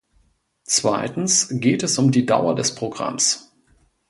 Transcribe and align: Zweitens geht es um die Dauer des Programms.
Zweitens 0.63 1.47
geht 1.51 1.83
es 1.83 1.99
um 1.99 2.11
die 2.11 2.25
Dauer 2.25 2.55
des 2.55 2.73
Programms. 2.73 3.51